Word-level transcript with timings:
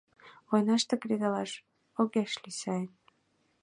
Войнаште 0.49 0.95
кредалаш... 1.01 1.51
огеш 2.01 2.31
лий 2.41 2.55
сайын... 2.61 2.87